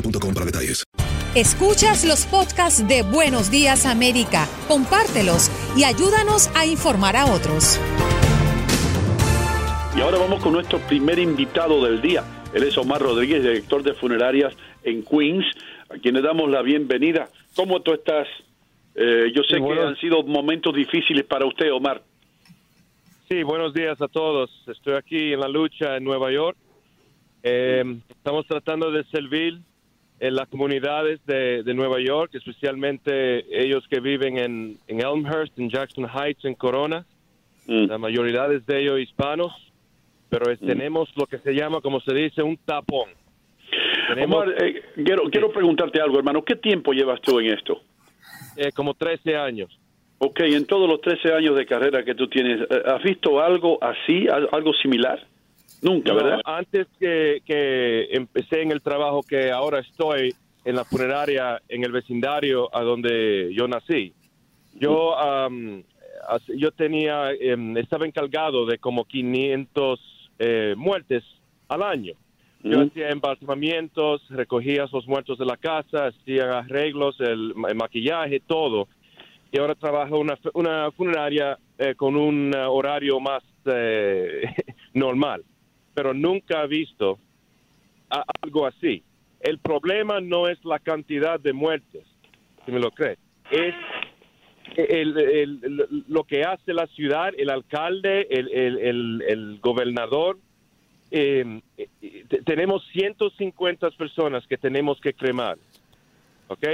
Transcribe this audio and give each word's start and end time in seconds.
boostmobile.com 0.00 0.34
para 0.34 0.46
detalles. 0.46 0.84
Escuchas 1.34 2.04
los 2.04 2.26
podcasts 2.26 2.86
de 2.88 3.02
Buenos 3.02 3.50
Días 3.50 3.86
América, 3.86 4.46
compártelos 4.66 5.50
y 5.76 5.84
ayúdanos 5.84 6.48
a 6.56 6.66
informar 6.66 7.16
a 7.16 7.26
otros. 7.26 7.78
Y 9.96 10.00
ahora 10.00 10.18
vamos 10.18 10.42
con 10.42 10.52
nuestro 10.52 10.78
primer 10.80 11.18
invitado 11.18 11.84
del 11.84 12.00
día. 12.00 12.24
Él 12.54 12.62
es 12.62 12.76
Omar 12.78 13.02
Rodríguez, 13.02 13.42
director 13.42 13.82
de 13.82 13.92
funerarias 13.94 14.54
en 14.84 15.02
Queens, 15.04 15.44
a 15.90 15.98
quien 15.98 16.14
le 16.14 16.22
damos 16.22 16.48
la 16.50 16.62
bienvenida. 16.62 17.28
¿Cómo 17.54 17.82
tú 17.82 17.92
estás? 17.92 18.26
Eh, 18.94 19.30
yo 19.34 19.42
sé 19.42 19.56
Sí, 19.56 19.60
bueno. 19.60 19.82
que 19.82 19.88
han 19.88 19.96
sido 19.96 20.22
momentos 20.22 20.74
difíciles 20.74 21.24
para 21.24 21.44
usted, 21.46 21.72
Omar. 21.72 22.02
Sí, 23.28 23.42
buenos 23.42 23.74
días 23.74 24.00
a 24.00 24.08
todos. 24.08 24.50
Estoy 24.66 24.94
aquí 24.94 25.34
en 25.34 25.40
la 25.40 25.48
lucha 25.48 25.96
en 25.96 26.04
Nueva 26.04 26.32
York. 26.32 26.56
Eh, 27.42 27.84
estamos 28.08 28.46
tratando 28.46 28.90
de 28.90 29.04
servir 29.04 29.58
en 30.20 30.34
las 30.34 30.48
comunidades 30.48 31.20
de, 31.26 31.62
de 31.62 31.74
Nueva 31.74 32.00
York, 32.00 32.30
especialmente 32.34 33.44
ellos 33.50 33.86
que 33.88 34.00
viven 34.00 34.38
en, 34.38 34.78
en 34.88 35.00
Elmhurst, 35.00 35.58
en 35.58 35.70
Jackson 35.70 36.06
Heights, 36.08 36.44
en 36.44 36.54
Corona. 36.54 37.04
La 37.66 37.98
mayoría 37.98 38.48
de 38.48 38.80
ellos 38.80 38.98
hispanos, 38.98 39.52
pero 40.30 40.50
es- 40.50 40.58
tenemos 40.60 41.10
lo 41.16 41.26
que 41.26 41.38
se 41.38 41.52
llama, 41.52 41.80
como 41.82 42.00
se 42.00 42.14
dice, 42.14 42.42
un 42.42 42.56
tapón. 42.56 43.10
Tenemos 44.08 44.36
Omar, 44.42 44.62
eh, 44.64 44.82
quiero, 45.04 45.24
quiero 45.30 45.52
preguntarte 45.52 46.00
algo, 46.00 46.16
hermano. 46.18 46.42
¿Qué 46.42 46.56
tiempo 46.56 46.92
llevas 46.92 47.20
tú 47.20 47.38
en 47.40 47.46
esto? 47.52 47.82
eh, 48.56 48.72
como 48.72 48.94
13 48.94 49.36
años. 49.36 49.70
Ok, 50.18 50.40
en 50.40 50.64
todos 50.66 50.88
los 50.88 51.00
13 51.00 51.32
años 51.32 51.56
de 51.56 51.64
carrera 51.66 52.02
que 52.04 52.14
tú 52.14 52.26
tienes, 52.28 52.60
eh, 52.62 52.82
¿has 52.86 53.02
visto 53.02 53.40
algo 53.40 53.78
así, 53.84 54.26
al- 54.28 54.48
algo 54.50 54.72
similar? 54.74 55.24
Nunca, 55.80 56.12
No, 56.12 56.16
¿verdad? 56.16 56.40
Antes 56.44 56.86
que, 56.98 57.40
que 57.44 58.08
empecé 58.10 58.62
en 58.62 58.72
el 58.72 58.82
trabajo 58.82 59.22
que 59.22 59.50
ahora 59.52 59.78
estoy 59.80 60.34
en 60.64 60.74
la 60.76 60.84
funeraria 60.84 61.62
en 61.68 61.84
el 61.84 61.92
vecindario 61.92 62.68
a 62.74 62.82
donde 62.82 63.52
yo 63.54 63.68
nací, 63.68 64.12
yo 64.74 65.16
as- 65.16 66.42
yo 66.56 66.70
tenía 66.72 67.30
em, 67.32 67.76
estaba 67.76 68.06
encargado 68.06 68.66
de 68.66 68.78
como 68.78 69.04
500 69.04 70.00
eh, 70.38 70.74
muertes 70.76 71.24
al 71.68 71.82
año. 71.82 72.14
Yo 72.62 72.78
Ujú. 72.80 72.88
hacía 72.88 73.10
embalsamamientos, 73.10 74.20
recogía 74.30 74.84
esos 74.84 75.06
muertos 75.06 75.38
de 75.38 75.46
la 75.46 75.56
casa, 75.56 76.06
hacía 76.08 76.58
arreglos, 76.58 77.18
el, 77.20 77.54
el 77.68 77.74
maquillaje, 77.76 78.40
todo. 78.40 78.88
Y 79.52 79.58
ahora 79.58 79.74
trabajo 79.76 80.16
en 80.16 80.22
una, 80.22 80.38
una 80.54 80.90
funeraria 80.92 81.56
eh, 81.78 81.94
con 81.94 82.16
un 82.16 82.52
horario 82.54 83.20
más 83.20 83.42
eh, 83.64 84.42
normal. 84.92 85.44
Pero 85.98 86.14
nunca 86.14 86.62
he 86.62 86.68
visto 86.68 87.18
a- 88.08 88.22
algo 88.42 88.66
así. 88.66 89.02
El 89.40 89.58
problema 89.58 90.20
no 90.20 90.46
es 90.46 90.64
la 90.64 90.78
cantidad 90.78 91.40
de 91.40 91.52
muertes, 91.52 92.04
si 92.64 92.70
me 92.70 92.78
lo 92.78 92.92
crees. 92.92 93.18
Es 93.50 93.74
el- 94.76 95.18
el- 95.18 95.60
el- 95.64 96.04
lo 96.06 96.22
que 96.22 96.44
hace 96.44 96.72
la 96.72 96.86
ciudad, 96.86 97.32
el 97.36 97.50
alcalde, 97.50 98.28
el, 98.30 99.58
gobernador. 99.60 100.38
Eh, 101.10 101.60
eh, 101.76 101.88
te- 102.28 102.42
tenemos 102.42 102.86
150 102.92 103.90
personas 103.90 104.46
que 104.46 104.56
tenemos 104.56 105.00
que 105.00 105.12
cremar, 105.12 105.58
¿ok? 106.46 106.64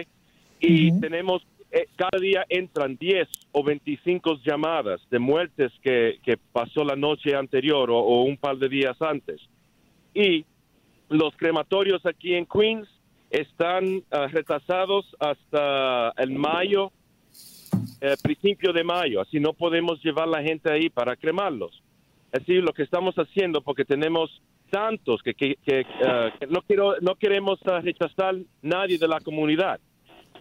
Y 0.61 1.01
tenemos, 1.01 1.47
eh, 1.77 1.89
cada 1.97 2.21
día 2.21 2.47
entran 2.49 2.97
10 2.97 3.29
o 3.51 3.65
25 3.65 4.39
llamadas 4.45 5.01
de 5.11 5.19
muertes 5.19 5.73
que, 5.83 6.39
pasó 6.53 6.85
la 6.85 6.95
noche 6.95 7.35
anterior 7.35 7.91
o, 7.91 8.23
un 8.23 8.37
par 8.37 8.59
de 8.59 8.69
días 8.69 8.97
antes. 9.03 9.41
Y 10.15 10.45
los 11.09 11.37
crematorios 11.37 12.07
aquí 12.07 12.35
en 12.35 12.47
Queens 12.47 12.89
están 13.29 14.05
ah, 14.13 14.29
retrasados 14.29 15.05
hasta 15.19 16.11
el 16.11 16.31
mayo, 16.31 16.93
eh, 18.01 18.15
principio 18.23 18.73
de 18.73 18.85
mayo, 18.85 19.21
así 19.21 19.41
no 19.41 19.53
podemos 19.53 20.01
llevar 20.01 20.29
la 20.29 20.45
gente 20.45 20.71
ahí 20.71 20.89
para 20.89 21.17
cremarlos. 21.17 21.83
Así 22.31 22.55
lo 22.61 22.73
que 22.73 22.85
estamos 22.85 23.17
haciendo, 23.17 23.63
porque 23.63 23.85
tenemos 23.85 24.31
tantos 24.71 25.23
que, 25.25 25.57
ah, 26.07 26.31
no, 26.49 27.15
queremos 27.17 27.59
ah, 27.65 27.81
rechazar 27.81 28.37
nadie 28.63 28.97
de 28.97 29.09
la 29.09 29.19
comunidad, 29.19 29.81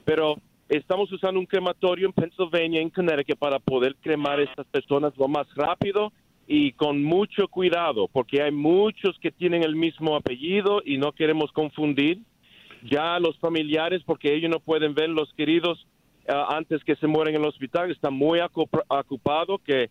pero 0.06 0.38
estamos 0.70 1.12
usando 1.12 1.40
un 1.40 1.46
crematorio 1.46 2.08
en 2.08 2.14
Pennsylvania, 2.14 2.82
en 2.82 2.90
Connecticut, 2.90 3.38
para 3.38 3.60
poder 3.60 3.96
cremar 4.02 4.40
a 4.40 4.44
estas 4.44 4.66
personas 4.68 5.14
lo 5.18 5.28
más 5.28 5.48
rápido 5.56 6.12
y 6.48 6.72
con 6.74 7.04
mucho 7.04 7.48
cuidado, 7.48 8.08
porque 8.12 8.42
hay 8.42 8.52
muchos 8.52 9.18
que 9.20 9.32
tienen 9.32 9.64
el 9.64 9.76
mismo 9.76 10.16
apellido 10.16 10.82
y 10.86 10.98
no 10.98 11.12
queremos 11.14 11.52
confundir 11.52 12.20
ya 12.84 13.18
los 13.20 13.38
familiares, 13.40 14.02
porque 14.06 14.34
ellos 14.34 14.52
no 14.52 14.60
pueden 14.60 14.94
ver 14.94 15.10
los 15.10 15.34
queridos 15.36 15.88
ah, 16.28 16.56
antes 16.58 16.84
que 16.84 16.96
se 16.98 17.08
mueren 17.08 17.36
en 17.36 17.42
el 17.42 17.48
hospital, 17.48 17.92
están 17.92 18.14
muy 18.14 18.40
ocup- 18.40 18.84
ocupados 18.90 19.62
que 19.62 19.90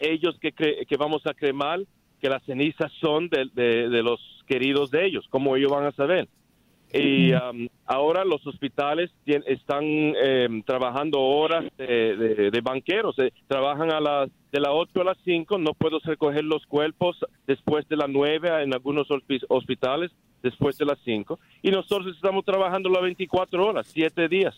ellos 0.00 0.36
que, 0.40 0.52
cre- 0.54 0.86
que 0.86 0.96
vamos 0.96 1.24
a 1.26 1.34
cremar, 1.34 1.80
que 2.20 2.28
las 2.28 2.42
cenizas 2.44 2.90
son 3.00 3.28
de- 3.28 3.88
de 3.88 4.02
los 4.02 4.20
queridos 4.48 4.90
de 4.90 5.06
ellos, 5.06 5.26
como 5.30 5.54
ellos 5.54 5.70
van 5.70 5.84
a 5.86 5.92
saber. 5.92 6.28
Y 6.92 7.32
um, 7.34 7.68
ahora 7.86 8.24
los 8.24 8.46
hospitales 8.46 9.10
tien- 9.26 9.44
están 9.46 9.84
em, 9.84 10.62
trabajando 10.62 11.20
horas 11.20 11.64
de, 11.76 12.16
de- 12.16 12.50
de 12.50 12.60
banqueros, 12.62 13.18
eh, 13.18 13.30
trabajan 13.46 13.92
a 13.92 14.00
las 14.00 14.30
de 14.50 14.60
las 14.60 14.70
8 14.72 15.02
a 15.02 15.04
las 15.04 15.18
5, 15.24 15.58
no 15.58 15.74
puedo 15.74 15.98
recoger 16.02 16.42
los 16.44 16.64
cuerpos 16.64 17.18
después 17.46 17.86
de 17.88 17.96
las 17.98 18.08
9 18.08 18.62
en 18.62 18.72
algunos 18.72 19.06
hospi- 19.08 19.44
hospitales, 19.48 20.10
después 20.42 20.78
de 20.78 20.86
las 20.86 20.98
5. 21.04 21.38
Y 21.60 21.70
nosotros 21.70 22.14
estamos 22.16 22.44
trabajando 22.46 22.88
las 22.88 23.02
24 23.02 23.66
horas, 23.66 23.86
7 23.92 24.26
días, 24.26 24.54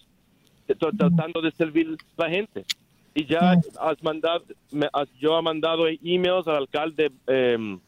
eh, 0.68 0.76
tra- 0.76 0.96
tratando 0.96 1.40
de 1.42 1.50
servir 1.50 1.96
a 2.16 2.22
la 2.22 2.30
gente. 2.30 2.64
Y 3.12 3.24
ya 3.26 3.56
has 3.80 4.00
mandado, 4.04 4.44
me- 4.70 4.88
has- 4.92 5.12
yo 5.18 5.36
he 5.36 5.42
mandado 5.42 5.88
emails 5.88 6.46
al 6.46 6.54
alcalde 6.58 7.10
em, 7.26 7.80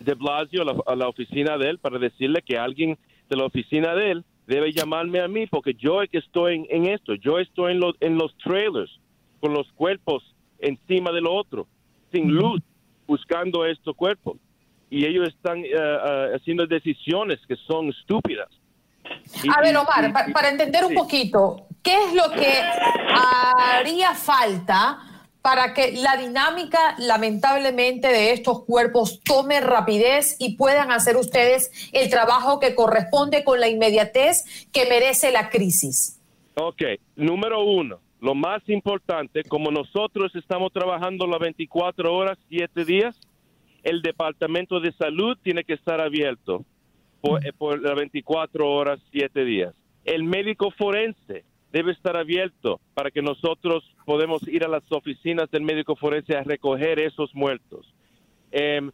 de 0.00 0.14
Blasio, 0.14 0.62
a 0.62 0.64
la, 0.64 0.74
a 0.86 0.96
la 0.96 1.08
oficina 1.08 1.58
de 1.58 1.68
él, 1.68 1.78
para 1.78 1.98
decirle 1.98 2.40
que 2.40 2.56
alguien 2.56 2.96
de 3.32 3.36
la 3.38 3.46
oficina 3.46 3.94
de 3.94 4.10
él 4.10 4.24
debe 4.46 4.72
llamarme 4.72 5.20
a 5.20 5.28
mí 5.28 5.46
porque 5.46 5.72
yo 5.74 6.02
es 6.02 6.10
que 6.10 6.18
estoy 6.18 6.56
en, 6.56 6.66
en 6.68 6.86
esto. 6.92 7.14
Yo 7.14 7.38
estoy 7.38 7.72
en 7.72 7.80
los, 7.80 7.94
en 8.00 8.18
los 8.18 8.36
trailers 8.38 8.90
con 9.40 9.54
los 9.54 9.66
cuerpos 9.72 10.22
encima 10.58 11.10
del 11.12 11.26
otro, 11.26 11.66
sin 12.12 12.28
luz, 12.30 12.60
buscando 13.06 13.64
estos 13.64 13.96
cuerpos. 13.96 14.36
Y 14.90 15.06
ellos 15.06 15.26
están 15.28 15.64
eh, 15.64 15.70
eh, 15.72 16.32
haciendo 16.36 16.66
decisiones 16.66 17.38
que 17.48 17.56
son 17.56 17.88
estúpidas. 17.88 18.48
Y- 19.42 19.48
A 19.48 19.62
ver, 19.62 19.74
Omar, 19.78 20.28
y- 20.28 20.32
para 20.32 20.50
entender 20.50 20.84
un 20.84 20.94
poquito, 20.94 21.66
¿qué 21.82 21.94
es 22.04 22.14
lo 22.14 22.30
que 22.38 22.52
haría 23.16 24.14
falta 24.14 24.98
para 25.42 25.74
que 25.74 25.92
la 25.92 26.16
dinámica, 26.16 26.94
lamentablemente, 26.98 28.08
de 28.08 28.32
estos 28.32 28.64
cuerpos 28.64 29.20
tome 29.24 29.60
rapidez 29.60 30.36
y 30.38 30.56
puedan 30.56 30.92
hacer 30.92 31.16
ustedes 31.16 31.90
el 31.92 32.08
trabajo 32.08 32.60
que 32.60 32.76
corresponde 32.76 33.42
con 33.42 33.60
la 33.60 33.68
inmediatez 33.68 34.68
que 34.72 34.86
merece 34.86 35.32
la 35.32 35.50
crisis? 35.50 36.20
Ok, 36.54 36.82
número 37.16 37.64
uno, 37.64 37.98
lo 38.20 38.36
más 38.36 38.62
importante, 38.68 39.42
como 39.42 39.72
nosotros 39.72 40.34
estamos 40.36 40.72
trabajando 40.72 41.26
las 41.26 41.40
24 41.40 42.14
horas, 42.14 42.38
7 42.48 42.84
días, 42.84 43.16
el 43.82 44.00
Departamento 44.00 44.78
de 44.78 44.92
Salud 44.92 45.36
tiene 45.42 45.64
que 45.64 45.72
estar 45.72 46.00
abierto 46.00 46.64
por, 47.20 47.44
eh, 47.44 47.52
por 47.52 47.82
las 47.82 47.96
24 47.96 48.70
horas, 48.70 49.00
7 49.10 49.44
días. 49.44 49.74
El 50.04 50.22
médico 50.22 50.70
forense 50.70 51.44
debe 51.72 51.92
estar 51.92 52.16
abierto 52.16 52.80
para 52.94 53.10
que 53.10 53.22
nosotros 53.22 53.82
podemos 54.04 54.46
ir 54.46 54.64
a 54.64 54.68
las 54.68 54.82
oficinas 54.92 55.50
del 55.50 55.62
médico 55.62 55.96
forense 55.96 56.36
a 56.36 56.42
recoger 56.44 56.98
esos 57.00 57.34
muertos. 57.34 57.86
Em, 58.50 58.90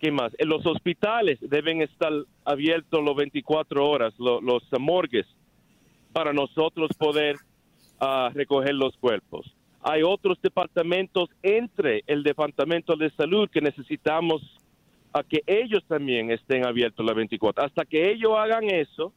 ¿Qué 0.00 0.10
más? 0.10 0.32
Los 0.40 0.66
hospitales 0.66 1.38
deben 1.40 1.80
estar 1.80 2.10
abiertos 2.44 3.04
los 3.04 3.14
24 3.14 3.88
horas, 3.88 4.12
lo- 4.18 4.40
los 4.40 4.64
morgues, 4.80 5.26
para 6.12 6.32
nosotros 6.32 6.90
poder 6.98 7.36
ah, 8.00 8.30
recoger 8.34 8.74
los 8.74 8.96
cuerpos. 8.96 9.46
Hay 9.80 10.02
otros 10.02 10.40
departamentos 10.42 11.28
entre 11.42 12.02
el 12.08 12.24
Departamento 12.24 12.96
de 12.96 13.10
Salud 13.10 13.48
que 13.48 13.60
necesitamos 13.60 14.42
a 15.12 15.22
que 15.22 15.42
ellos 15.46 15.84
también 15.86 16.32
estén 16.32 16.66
abiertos 16.66 17.06
las 17.06 17.14
24. 17.14 17.64
Hasta 17.64 17.84
que 17.84 18.10
ellos 18.10 18.32
hagan 18.36 18.64
eso 18.64 19.12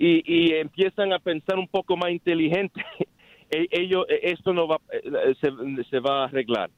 y, 0.00 0.22
y 0.26 0.54
empiezan 0.54 1.12
a 1.12 1.20
pensar 1.20 1.58
un 1.58 1.68
poco 1.68 1.96
más 1.96 2.10
inteligente, 2.10 2.84
e- 3.50 3.68
ellos, 3.70 4.06
esto 4.08 4.52
no 4.52 4.66
va, 4.66 4.80
eh, 4.92 5.34
se, 5.40 5.50
se 5.88 6.00
va 6.00 6.22
a 6.22 6.24
arreglar. 6.24 6.70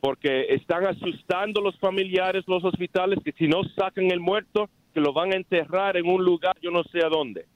Porque 0.00 0.46
están 0.54 0.86
asustando 0.86 1.60
a 1.60 1.64
los 1.64 1.78
familiares, 1.78 2.44
los 2.46 2.64
hospitales, 2.64 3.18
que 3.22 3.32
si 3.32 3.46
no 3.46 3.62
sacan 3.76 4.10
el 4.10 4.20
muerto, 4.20 4.70
que 4.94 5.00
lo 5.00 5.12
van 5.12 5.32
a 5.32 5.36
enterrar 5.36 5.96
en 5.96 6.08
un 6.08 6.24
lugar, 6.24 6.56
yo 6.62 6.70
no 6.70 6.82
sé 6.84 7.04
a 7.04 7.08
dónde 7.08 7.46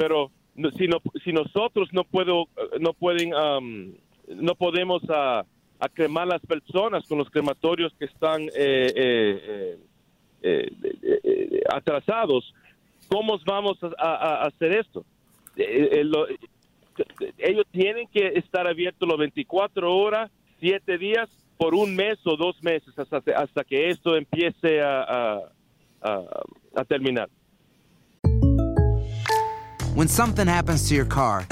pero 0.00 0.30
si, 0.78 0.88
no, 0.88 0.96
si 1.22 1.30
nosotros 1.30 1.90
no 1.92 2.04
puedo 2.04 2.48
no 2.80 2.94
pueden 2.94 3.34
um, 3.34 3.92
no 4.34 4.54
podemos 4.54 5.02
ah, 5.10 5.44
a 5.78 5.88
cremar 5.90 6.26
las 6.26 6.40
personas 6.40 7.06
con 7.06 7.18
los 7.18 7.28
crematorios 7.28 7.92
que 7.98 8.06
están 8.06 8.40
eh, 8.44 8.48
eh, 8.56 8.88
eh, 8.96 9.78
eh, 10.42 10.70
eh, 11.02 11.20
eh, 11.22 11.62
atrasados 11.70 12.54
cómo 13.10 13.38
vamos 13.44 13.76
a, 13.82 13.88
a- 13.98 14.42
a 14.44 14.46
hacer 14.46 14.72
esto 14.72 15.04
Eh, 15.56 15.88
eh, 16.00 16.04
lo- 16.04 16.26
ellos 17.38 17.64
tienen 17.72 18.06
que 18.08 18.28
estar 18.36 18.66
abiertos 18.66 19.06
los 19.08 19.18
24 19.18 19.94
horas 19.96 20.30
7 20.60 20.96
días 20.98 21.28
por 21.58 21.74
un 21.74 21.94
mes 21.96 22.18
o 22.24 22.36
dos 22.36 22.62
meses 22.62 22.96
hasta, 22.98 23.18
hasta 23.36 23.64
que 23.64 23.90
esto 23.90 24.16
empiece 24.16 24.80
a- 24.80 25.42
a 26.76 26.84
terminar. 26.84 27.28
When 29.94 30.08
something 30.08 30.46
happens 30.48 30.88
to 30.88 30.94
your 30.94 31.06
car, 31.06 31.44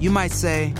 you 0.00 0.10
might 0.10 0.32
say, 0.32 0.72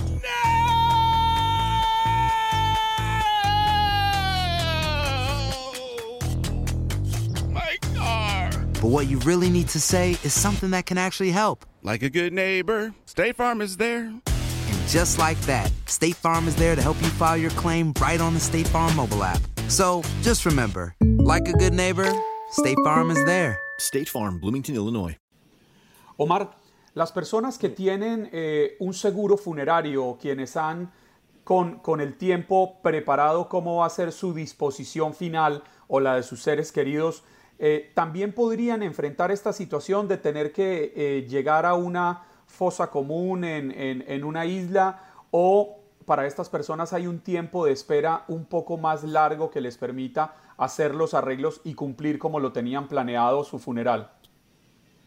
but 8.81 8.89
what 8.89 9.07
you 9.07 9.19
really 9.19 9.49
need 9.49 9.67
to 9.69 9.79
say 9.79 10.11
is 10.23 10.33
something 10.33 10.71
that 10.71 10.85
can 10.85 10.97
actually 10.97 11.31
help. 11.31 11.65
Like 11.83 12.03
a 12.03 12.09
good 12.09 12.33
neighbor, 12.33 12.93
State 13.05 13.35
Farm 13.35 13.61
is 13.61 13.77
there. 13.77 14.05
And 14.05 14.87
just 14.87 15.17
like 15.19 15.39
that, 15.41 15.71
State 15.85 16.15
Farm 16.15 16.47
is 16.47 16.55
there 16.55 16.75
to 16.75 16.81
help 16.81 17.01
you 17.01 17.09
file 17.09 17.37
your 17.37 17.51
claim 17.51 17.93
right 18.01 18.19
on 18.19 18.33
the 18.33 18.39
State 18.39 18.67
Farm 18.67 18.95
mobile 18.95 19.23
app. 19.23 19.41
So 19.67 20.01
just 20.21 20.45
remember, 20.45 20.95
like 21.01 21.47
a 21.47 21.53
good 21.53 21.73
neighbor, 21.73 22.11
State 22.51 22.77
Farm 22.83 23.11
is 23.11 23.23
there. 23.25 23.59
State 23.77 24.09
Farm, 24.09 24.39
Bloomington, 24.39 24.75
Illinois. 24.75 25.17
Omar, 26.17 26.55
las 26.93 27.11
personas 27.11 27.57
que 27.57 27.69
tienen 27.69 28.29
eh, 28.31 28.77
un 28.79 28.93
seguro 28.93 29.37
funerario, 29.37 30.17
quienes 30.19 30.55
han 30.55 30.91
con, 31.43 31.79
con 31.79 32.01
el 32.01 32.17
tiempo 32.17 32.81
preparado 32.81 33.49
cómo 33.49 33.77
va 33.77 33.85
a 33.85 33.89
ser 33.89 34.11
su 34.11 34.33
disposición 34.33 35.13
final 35.13 35.63
o 35.87 35.99
la 35.99 36.15
de 36.15 36.23
sus 36.23 36.41
seres 36.41 36.71
queridos, 36.71 37.23
eh, 37.59 37.91
también 37.93 38.33
podrían 38.33 38.83
enfrentar 38.83 39.31
esta 39.31 39.53
situación 39.53 40.07
de 40.07 40.17
tener 40.17 40.51
que 40.51 40.93
eh, 40.95 41.25
llegar 41.27 41.65
a 41.65 41.73
una 41.73 42.23
fosa 42.45 42.89
común 42.89 43.43
en, 43.43 43.71
en- 43.71 44.23
una 44.23 44.45
isla 44.45 45.01
o 45.31 45.79
para 46.05 46.27
estas 46.27 46.49
personas 46.49 46.93
hay 46.93 47.07
un 47.07 47.19
tiempo 47.19 47.65
de 47.65 47.71
espera 47.71 48.23
un 48.27 48.45
poco 48.45 48.77
más 48.77 49.03
largo 49.03 49.49
que 49.49 49.59
les 49.61 49.77
permita 49.77 50.35
hacer 50.57 50.93
los 50.93 51.13
arreglos 51.13 51.61
y 51.63 51.73
cumplir 51.73 52.19
como 52.19 52.39
lo 52.39 52.51
tenían 52.51 52.87
planeado 52.87 53.43
su 53.43 53.57
funeral. 53.57 54.11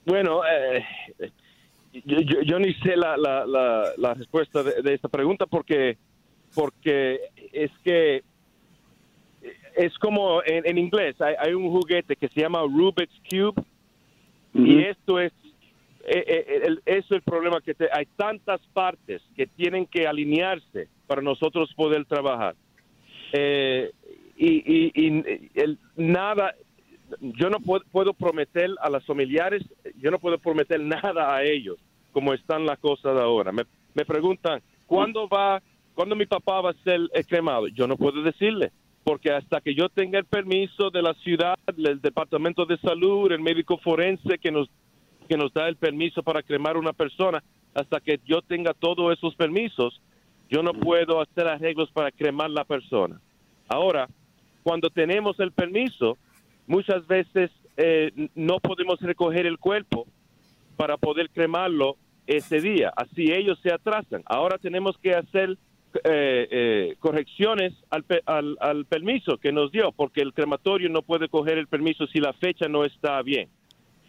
Bueno, 0.04 0.42
eh, 0.44 0.84
yo, 2.04 2.58
ni 2.58 2.74
sé 2.74 2.96
la, 2.96 3.16
la, 3.16 3.46
la, 3.46 3.92
la 3.96 4.14
respuesta 4.14 4.62
de, 4.62 4.82
de 4.82 4.94
esta 4.94 5.08
pregunta 5.08 5.46
porque, 5.46 5.96
porque 6.54 7.20
es 7.52 7.70
que 7.84 8.24
es 9.78 9.96
como 9.98 10.42
en, 10.44 10.66
en 10.66 10.76
inglés, 10.78 11.20
hay, 11.20 11.34
hay 11.38 11.52
un 11.54 11.70
juguete 11.70 12.16
que 12.16 12.28
se 12.28 12.40
llama 12.40 12.60
Rubik's 12.62 13.20
Cube 13.30 13.62
y 14.54 14.82
esto 14.84 15.20
es, 15.20 15.32
eh, 16.04 16.24
eh, 16.26 16.60
el- 16.66 16.82
eso 16.86 17.06
es 17.06 17.10
el 17.12 17.22
problema 17.22 17.60
que 17.60 17.74
te- 17.74 17.88
hay 17.92 18.06
tantas 18.16 18.60
partes 18.72 19.22
que 19.36 19.46
tienen 19.46 19.86
que 19.86 20.06
alinearse 20.06 20.88
para 21.06 21.22
nosotros 21.22 21.72
poder 21.74 22.04
trabajar. 22.06 22.54
Eh, 23.32 23.90
y 24.36 24.52
y- 24.74 24.92
y 24.94 25.50
el- 25.54 25.78
nada, 25.96 26.54
yo 27.20 27.50
no 27.50 27.60
puedo, 27.60 27.84
puedo 27.90 28.12
prometer 28.14 28.70
a 28.80 28.90
los 28.90 29.04
familiares, 29.04 29.62
yo 30.00 30.10
no 30.10 30.18
puedo 30.18 30.38
prometer 30.38 30.80
nada 31.14 31.34
a 31.34 31.42
ellos, 31.44 31.76
como 32.12 32.32
están 32.34 32.64
las 32.66 32.78
cosas 32.78 33.16
ahora. 33.20 33.52
Me, 33.52 33.62
me 33.94 34.04
preguntan, 34.04 34.60
¿cuándo 34.86 35.28
va, 35.28 35.62
cuándo 35.94 36.16
mi 36.16 36.26
papá 36.26 36.60
va 36.62 36.70
a 36.70 36.84
ser 36.84 37.00
cremado? 37.28 37.68
Yo 37.68 37.86
no 37.86 37.96
puedo 37.96 38.22
decirle, 38.22 38.70
porque 39.08 39.32
hasta 39.32 39.62
que 39.62 39.74
yo 39.74 39.88
tenga 39.88 40.18
el 40.18 40.26
permiso 40.26 40.90
de 40.90 41.00
la 41.00 41.14
ciudad, 41.14 41.54
del 41.74 41.98
departamento 41.98 42.66
de 42.66 42.76
salud, 42.76 43.32
el 43.32 43.40
médico 43.40 43.78
forense 43.78 44.36
que 44.36 44.50
nos, 44.50 44.68
que 45.26 45.38
nos 45.38 45.50
da 45.54 45.66
el 45.66 45.76
permiso 45.76 46.22
para 46.22 46.42
cremar 46.42 46.76
una 46.76 46.92
persona, 46.92 47.42
hasta 47.72 48.00
que 48.00 48.20
yo 48.26 48.42
tenga 48.42 48.74
todos 48.74 49.16
esos 49.16 49.34
permisos, 49.34 50.02
yo 50.50 50.62
no 50.62 50.74
puedo 50.74 51.22
hacer 51.22 51.48
arreglos 51.48 51.90
para 51.90 52.12
cremar 52.12 52.50
la 52.50 52.64
persona. 52.64 53.18
Ahora, 53.66 54.10
cuando 54.62 54.90
tenemos 54.90 55.40
el 55.40 55.52
permiso, 55.52 56.18
muchas 56.66 57.06
veces 57.06 57.50
eh, 57.78 58.28
no 58.34 58.60
podemos 58.60 59.00
recoger 59.00 59.46
el 59.46 59.56
cuerpo 59.56 60.06
para 60.76 60.98
poder 60.98 61.30
cremarlo 61.30 61.96
ese 62.26 62.60
día. 62.60 62.92
Así 62.94 63.32
ellos 63.32 63.58
se 63.62 63.72
atrasan. 63.72 64.22
Ahora 64.26 64.58
tenemos 64.58 64.98
que 64.98 65.14
hacer 65.14 65.56
eh, 66.04 66.48
eh, 66.50 66.96
correcciones 66.98 67.72
al, 67.90 68.04
al, 68.26 68.56
al 68.60 68.84
permiso 68.86 69.38
que 69.38 69.52
nos 69.52 69.72
dio, 69.72 69.92
porque 69.92 70.20
el 70.20 70.32
crematorio 70.32 70.88
no 70.88 71.02
puede 71.02 71.28
coger 71.28 71.58
el 71.58 71.66
permiso 71.66 72.06
si 72.06 72.18
la 72.18 72.32
fecha 72.34 72.68
no 72.68 72.84
está 72.84 73.22
bien. 73.22 73.48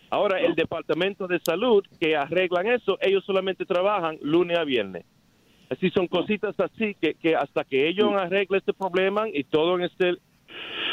Ahora, 0.10 0.40
el 0.40 0.56
Departamento 0.56 1.28
de 1.28 1.40
Salud 1.40 1.84
que 2.00 2.16
arreglan 2.16 2.68
eso, 2.68 2.98
ellos 3.02 3.24
solamente 3.26 3.66
trabajan 3.66 4.18
lunes 4.22 4.58
a 4.58 4.64
viernes. 4.64 5.06
Así 5.70 5.92
son 5.92 6.08
cositas 6.08 6.56
así 6.60 6.96
que, 7.00 7.14
que 7.14 7.36
hasta 7.36 7.64
que 7.64 7.88
ellos 7.88 8.12
arreglen 8.16 8.58
este 8.58 8.74
problema 8.74 9.30
y 9.32 9.44
todo 9.44 9.78
esté 9.80 10.16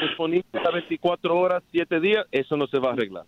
disponible 0.03 0.45
a 0.53 0.71
24 0.71 1.35
horas, 1.35 1.63
7 1.73 2.01
días, 2.01 2.27
eso 2.31 2.57
no 2.57 2.67
se 2.67 2.79
va 2.79 2.91
a 2.91 2.93
arreglar. 2.93 3.25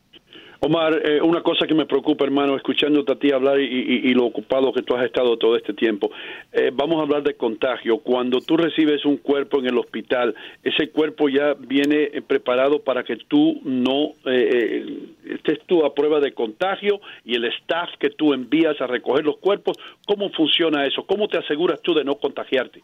Omar, 0.60 1.00
eh, 1.04 1.20
una 1.22 1.40
cosa 1.40 1.68
que 1.68 1.74
me 1.74 1.86
preocupa, 1.86 2.24
hermano, 2.24 2.56
escuchándote 2.56 3.12
a 3.12 3.14
ti 3.18 3.30
hablar 3.30 3.60
y, 3.60 3.64
y- 3.64 4.12
lo 4.14 4.24
ocupado 4.24 4.72
que 4.72 4.82
tú 4.82 4.96
has 4.96 5.04
estado 5.04 5.36
todo 5.36 5.54
este 5.56 5.72
tiempo. 5.72 6.10
Eh, 6.52 6.72
vamos 6.74 6.98
a 6.98 7.02
hablar 7.02 7.22
de 7.22 7.34
contagio. 7.34 7.98
Cuando 7.98 8.40
tú 8.40 8.56
recibes 8.56 9.04
un 9.04 9.18
cuerpo 9.18 9.60
en 9.60 9.66
el 9.66 9.78
hospital, 9.78 10.34
ese 10.64 10.90
cuerpo 10.90 11.28
ya 11.28 11.54
viene 11.54 12.10
eh, 12.12 12.22
preparado 12.26 12.80
para 12.80 13.04
que 13.04 13.16
tú 13.16 13.60
no 13.62 14.14
eh, 14.26 14.48
eh, 14.84 15.32
estés 15.34 15.60
tú 15.66 15.84
a 15.84 15.94
prueba 15.94 16.18
de 16.18 16.32
contagio 16.32 17.00
y 17.24 17.36
el 17.36 17.44
staff 17.44 17.90
que 18.00 18.10
tú 18.10 18.32
envías 18.34 18.80
a 18.80 18.88
recoger 18.88 19.24
los 19.24 19.36
cuerpos. 19.36 19.76
¿Cómo 20.08 20.28
funciona 20.30 20.84
eso? 20.86 21.04
¿Cómo 21.06 21.28
te 21.28 21.38
aseguras 21.38 21.80
tú 21.82 21.94
de 21.94 22.02
no 22.02 22.16
contagiarte? 22.16 22.82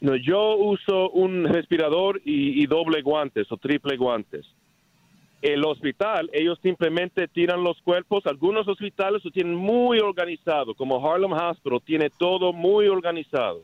No, 0.00 0.16
yo 0.16 0.56
uso 0.56 1.10
un 1.10 1.44
respirador 1.44 2.22
y 2.24 2.66
doble 2.66 3.02
guantes 3.02 3.50
o 3.52 3.58
triple 3.58 3.96
guantes. 3.98 4.46
El 5.44 5.62
hospital, 5.66 6.30
ellos 6.32 6.58
simplemente 6.62 7.28
tiran 7.28 7.62
los 7.62 7.78
cuerpos. 7.82 8.24
Algunos 8.24 8.66
hospitales 8.66 9.22
lo 9.22 9.30
tienen 9.30 9.54
muy 9.54 9.98
organizado, 9.98 10.74
como 10.74 11.06
Harlem 11.06 11.34
Hospital, 11.34 11.82
tiene 11.84 12.08
todo 12.08 12.54
muy 12.54 12.88
organizado. 12.88 13.62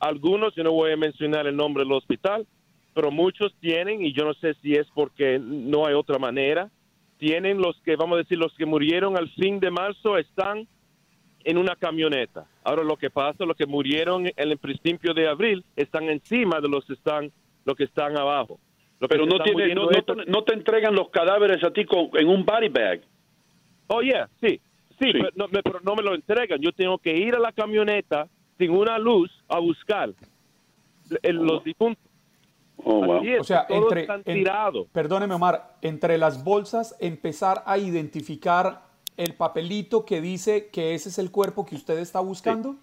Algunos, 0.00 0.54
yo 0.54 0.64
no 0.64 0.72
voy 0.72 0.92
a 0.92 0.96
mencionar 0.96 1.46
el 1.46 1.54
nombre 1.54 1.84
del 1.84 1.92
hospital, 1.92 2.46
pero 2.94 3.10
muchos 3.10 3.54
tienen, 3.60 4.02
y 4.02 4.14
yo 4.14 4.24
no 4.24 4.32
sé 4.32 4.54
si 4.62 4.72
es 4.72 4.86
porque 4.94 5.38
no 5.38 5.84
hay 5.84 5.92
otra 5.92 6.18
manera, 6.18 6.70
tienen 7.18 7.58
los 7.58 7.78
que, 7.82 7.96
vamos 7.96 8.14
a 8.14 8.22
decir, 8.22 8.38
los 8.38 8.54
que 8.54 8.64
murieron 8.64 9.18
al 9.18 9.28
fin 9.28 9.60
de 9.60 9.70
marzo 9.70 10.16
están 10.16 10.66
en 11.44 11.58
una 11.58 11.76
camioneta. 11.76 12.46
Ahora 12.64 12.84
lo 12.84 12.96
que 12.96 13.10
pasa, 13.10 13.44
los 13.44 13.54
que 13.58 13.66
murieron 13.66 14.28
en 14.28 14.34
el 14.50 14.56
principio 14.56 15.12
de 15.12 15.28
abril 15.28 15.62
están 15.76 16.04
encima 16.04 16.58
de 16.62 16.70
los 16.70 16.86
que 16.86 16.94
están, 16.94 17.30
los 17.66 17.76
que 17.76 17.84
están 17.84 18.16
abajo. 18.16 18.58
Pero 19.06 19.26
no, 19.26 19.38
tiene, 19.42 19.74
no, 19.74 19.88
te- 19.88 20.26
no 20.26 20.42
te 20.44 20.54
entregan 20.54 20.94
los 20.94 21.08
cadáveres 21.10 21.62
a 21.62 21.70
ti 21.72 21.84
con- 21.84 22.10
en 22.14 22.28
un 22.28 22.44
body 22.44 22.68
bag. 22.68 23.00
Oh, 23.86 24.02
yeah, 24.02 24.28
sí. 24.40 24.60
Sí, 25.00 25.12
Pero, 25.12 25.28
no, 25.36 25.46
me, 25.48 25.62
pero 25.62 25.80
no 25.80 25.94
me 25.94 26.02
lo 26.02 26.14
entregan. 26.14 26.58
Yo 26.60 26.72
tengo 26.72 26.98
que 26.98 27.16
ir 27.16 27.36
a 27.36 27.38
la 27.38 27.52
camioneta 27.52 28.26
sin 28.58 28.72
una 28.72 28.98
luz 28.98 29.30
a 29.48 29.60
buscar 29.60 30.10
el- 31.22 31.36
los 31.36 31.62
difuntos. 31.62 32.02
Así 32.84 33.28
es, 33.32 33.40
O 33.40 33.44
sea, 33.44 33.66
todos 33.66 33.84
entre, 33.84 34.00
están 34.02 34.22
en- 34.24 34.34
tirados. 34.38 34.86
perdóneme 34.92 35.34
Omar, 35.34 35.74
entre 35.82 36.18
las 36.18 36.42
bolsas 36.42 36.96
empezar 37.00 37.62
a 37.66 37.78
identificar 37.78 38.82
el 39.16 39.34
papelito 39.34 40.04
que 40.04 40.20
dice 40.20 40.68
que 40.72 40.94
ese 40.94 41.08
es 41.08 41.18
el 41.18 41.30
cuerpo 41.30 41.64
que 41.66 41.74
usted 41.76 41.98
está 41.98 42.20
buscando. 42.20 42.76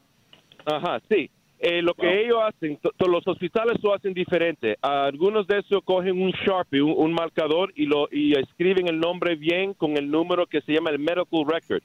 Ajá, 0.66 1.02
sí. 1.10 1.30
Eh, 1.60 1.82
lo 1.82 1.94
que 1.94 2.26
ellos 2.26 2.40
hacen, 2.44 2.78
los 3.08 3.28
hospitales 3.28 3.82
lo 3.82 3.94
hacen 3.94 4.14
diferente. 4.14 4.78
Algunos 4.82 5.48
de 5.48 5.60
esos 5.60 5.84
cogen 5.84 6.22
un 6.22 6.32
Sharpie, 6.32 6.82
un, 6.82 6.94
un 6.96 7.14
marcador, 7.14 7.72
y, 7.76 7.86
lo, 7.86 8.10
y 8.12 8.34
escriben 8.34 8.88
el 8.88 9.00
nombre 9.00 9.36
bien 9.36 9.74
con 9.74 9.98
el 9.98 10.12
número 10.12 10.46
que 10.46 10.62
se 10.62 10.74
llama 10.74 10.90
el 10.90 11.00
medical 11.00 11.46
record. 11.48 11.82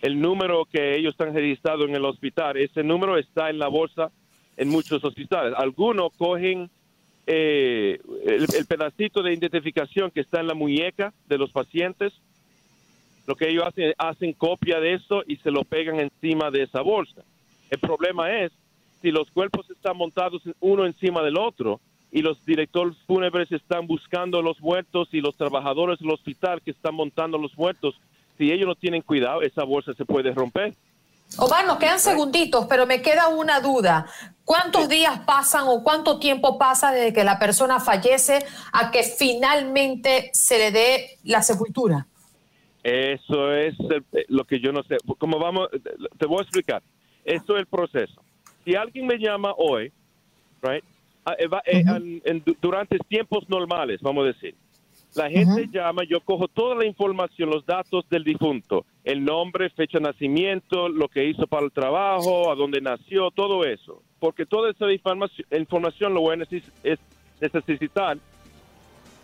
El 0.00 0.20
número 0.20 0.64
que 0.64 0.96
ellos 0.96 1.12
están 1.12 1.34
registrados 1.34 1.88
en 1.88 1.94
el 1.94 2.04
hospital. 2.04 2.56
Ese 2.56 2.82
número 2.82 3.18
está 3.18 3.50
en 3.50 3.58
la 3.58 3.68
bolsa 3.68 4.10
en 4.56 4.68
muchos 4.68 5.04
hospitales. 5.04 5.54
Algunos 5.56 6.12
cogen 6.16 6.70
eh, 7.26 7.98
el, 8.24 8.46
el 8.56 8.66
pedacito 8.66 9.22
de 9.22 9.34
identificación 9.34 10.10
que 10.10 10.20
está 10.20 10.40
en 10.40 10.46
la 10.46 10.54
muñeca 10.54 11.12
de 11.28 11.36
los 11.36 11.50
pacientes. 11.50 12.14
Lo 13.26 13.34
que 13.34 13.50
ellos 13.50 13.64
hacen, 13.66 13.92
hacen 13.98 14.32
copia 14.32 14.80
de 14.80 14.94
eso 14.94 15.22
y 15.26 15.36
se 15.36 15.50
lo 15.50 15.64
pegan 15.64 16.00
encima 16.00 16.50
de 16.50 16.62
esa 16.62 16.80
bolsa. 16.80 17.22
El 17.70 17.78
problema 17.78 18.32
es 18.40 18.52
si 19.02 19.10
los 19.10 19.30
cuerpos 19.30 19.68
están 19.70 19.96
montados 19.96 20.42
uno 20.60 20.86
encima 20.86 21.22
del 21.22 21.38
otro 21.38 21.80
y 22.12 22.22
los 22.22 22.44
directores 22.44 22.96
fúnebres 23.06 23.50
están 23.52 23.86
buscando 23.86 24.42
los 24.42 24.60
muertos 24.60 25.08
y 25.12 25.20
los 25.20 25.36
trabajadores 25.36 25.98
del 26.00 26.10
hospital 26.10 26.60
que 26.62 26.72
están 26.72 26.94
montando 26.94 27.38
los 27.38 27.56
muertos, 27.56 27.94
si 28.36 28.50
ellos 28.50 28.66
no 28.66 28.74
tienen 28.74 29.02
cuidado, 29.02 29.42
esa 29.42 29.64
bolsa 29.64 29.92
se 29.94 30.04
puede 30.04 30.32
romper. 30.32 30.74
Omar, 31.38 31.64
nos 31.64 31.78
quedan 31.78 32.00
segunditos, 32.00 32.66
pero 32.66 32.86
me 32.86 33.00
queda 33.00 33.28
una 33.28 33.60
duda. 33.60 34.06
¿Cuántos 34.44 34.88
días 34.88 35.20
pasan 35.20 35.64
o 35.68 35.84
cuánto 35.84 36.18
tiempo 36.18 36.58
pasa 36.58 36.90
desde 36.90 37.12
que 37.12 37.22
la 37.22 37.38
persona 37.38 37.78
fallece 37.78 38.44
a 38.72 38.90
que 38.90 39.04
finalmente 39.04 40.30
se 40.32 40.58
le 40.58 40.70
dé 40.72 41.18
la 41.22 41.42
sepultura? 41.42 42.06
Eso 42.82 43.52
es 43.54 43.74
eh, 43.78 44.24
lo 44.28 44.44
que 44.44 44.58
yo 44.58 44.72
no 44.72 44.82
sé. 44.82 44.96
Como 45.18 45.38
vamos, 45.38 45.68
te 46.18 46.26
voy 46.26 46.38
a 46.40 46.42
explicar. 46.42 46.82
Esto 47.24 47.54
es 47.54 47.60
el 47.60 47.66
proceso. 47.66 48.19
Si 48.64 48.74
alguien 48.74 49.06
me 49.06 49.16
llama 49.18 49.54
hoy, 49.56 49.92
right, 50.62 50.84
ah, 51.24 51.34
eh, 51.38 51.48
eh, 51.66 51.82
en- 51.96 52.22
en- 52.24 52.44
durante 52.60 52.98
tiempos 52.98 53.48
normales, 53.48 54.00
vamos 54.02 54.24
a 54.24 54.28
decir, 54.28 54.54
la 55.14 55.28
gente 55.28 55.66
llama, 55.72 56.02
yo 56.08 56.20
cojo 56.20 56.46
toda 56.46 56.74
la 56.76 56.86
información, 56.86 57.50
los 57.50 57.66
datos 57.66 58.08
del 58.08 58.22
difunto, 58.22 58.84
el 59.02 59.24
nombre, 59.24 59.68
fecha 59.70 59.98
de 59.98 60.04
nacimiento, 60.04 60.88
lo 60.88 61.08
que 61.08 61.24
hizo 61.24 61.46
para 61.48 61.64
el 61.64 61.72
trabajo, 61.72 62.50
a 62.50 62.54
dónde 62.54 62.80
nació, 62.80 63.30
todo 63.32 63.64
eso. 63.64 64.02
Porque 64.20 64.46
toda 64.46 64.70
esa 64.70 64.90
información, 64.92 65.46
información 65.50 66.14
lo 66.14 66.20
voy 66.20 66.34
a 66.34 66.38
neces- 66.38 66.70
es 66.84 66.98
necesitar 67.40 68.18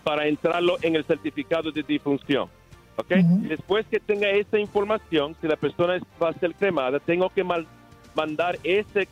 para 0.03 0.27
entrarlo 0.27 0.77
en 0.83 0.97
el 0.97 1.05
certificado 1.05 1.71
de 1.71 1.83
difunción. 1.83 2.49
¿ok? 2.97 3.11
Y 3.45 3.49
Después 3.49 3.87
que 3.87 4.01
tenga 4.01 4.31
esa 4.31 4.59
información, 4.59 5.37
si 5.41 5.47
la 5.47 5.57
persona 5.57 5.99
va 6.21 6.31
a 6.31 6.33
ser 6.33 6.55
cremada, 6.55 6.99
tengo 6.99 7.29
que 7.31 7.45
mandar 8.15 8.59
ese 8.65 9.07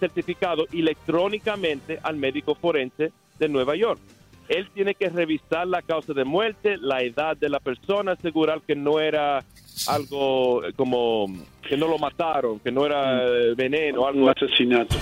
certificado 0.00 0.66
electrónicamente 0.72 2.00
al 2.02 2.16
médico 2.16 2.56
forense 2.56 3.12
de 3.38 3.48
Nueva 3.48 3.76
York. 3.76 4.00
Él 4.48 4.68
tiene 4.74 4.96
que 4.96 5.08
revisar 5.08 5.68
la 5.68 5.80
causa 5.80 6.12
de 6.12 6.24
muerte, 6.24 6.76
la 6.76 7.02
edad 7.02 7.36
de 7.36 7.48
la 7.48 7.60
persona, 7.60 8.12
asegurar 8.12 8.62
que 8.62 8.74
no 8.74 8.98
era 8.98 9.44
algo 9.86 10.62
como 10.74 11.26
que 11.62 11.76
no 11.76 11.86
lo 11.86 11.98
mataron, 11.98 12.58
que 12.58 12.72
no 12.72 12.84
era 12.84 13.22
eh, 13.24 13.54
veneno, 13.54 14.06
algo 14.06 14.24
Un 14.24 14.30
asesinato. 14.30 14.96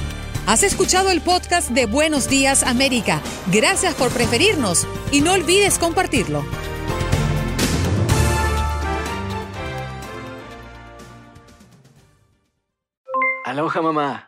Has 0.47 0.62
escuchado 0.62 1.11
el 1.11 1.21
podcast 1.21 1.71
de 1.71 1.87
Buenos 1.87 2.28
Días 2.28 2.62
América. 2.62 3.21
Gracias 3.52 3.95
por 3.95 4.11
preferirnos 4.11 4.87
y 5.12 5.21
no 5.21 5.33
olvides 5.33 5.78
compartirlo. 5.78 6.43
Aloha 13.45 13.81
mamá. 13.81 14.28